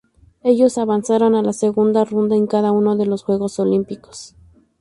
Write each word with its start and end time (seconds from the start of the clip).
Ellos 0.41 0.79
avanzaron 0.79 1.35
a 1.35 1.43
la 1.43 1.53
segunda 1.53 2.03
ronda 2.05 2.35
en 2.35 2.47
cada 2.47 2.71
uno 2.71 2.97
de 2.97 3.05
los 3.05 3.21
Juegos 3.21 3.59
Olímpicos. 3.59 4.33